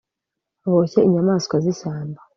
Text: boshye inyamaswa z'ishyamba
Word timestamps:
boshye 0.71 0.99
inyamaswa 1.07 1.55
z'ishyamba 1.63 2.19